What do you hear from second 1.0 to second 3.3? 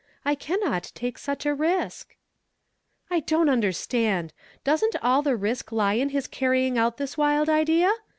such a risk." '■"luim "I